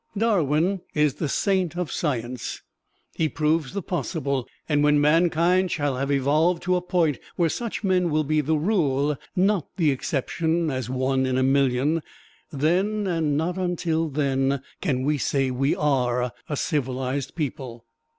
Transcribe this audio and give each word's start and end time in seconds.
Darwin 0.17 0.81
is 0.95 1.13
the 1.13 1.29
Saint 1.29 1.77
of 1.77 1.91
Science. 1.91 2.63
He 3.13 3.29
proves 3.29 3.73
the 3.73 3.83
possible; 3.83 4.47
and 4.67 4.83
when 4.83 4.99
mankind 4.99 5.69
shall 5.69 5.95
have 5.97 6.11
evolved 6.11 6.63
to 6.63 6.75
a 6.75 6.81
point 6.81 7.19
where 7.35 7.49
such 7.49 7.83
men 7.83 8.09
will 8.09 8.23
be 8.23 8.41
the 8.41 8.55
rule, 8.57 9.15
not 9.35 9.67
the 9.77 9.91
exception 9.91 10.71
as 10.71 10.89
one 10.89 11.27
in 11.27 11.37
a 11.37 11.43
million 11.43 12.01
then, 12.51 13.05
and 13.05 13.37
not 13.37 13.59
until 13.59 14.09
then, 14.09 14.63
can 14.81 15.03
we 15.03 15.19
say 15.19 15.51
we 15.51 15.75
are 15.75 16.31
a 16.49 16.57
civilized 16.57 17.35
people. 17.35 17.85